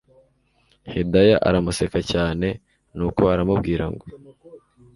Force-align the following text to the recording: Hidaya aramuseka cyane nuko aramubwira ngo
Hidaya 0.91 1.37
aramuseka 1.47 1.99
cyane 2.11 2.47
nuko 2.95 3.21
aramubwira 3.33 3.85
ngo 3.93 4.05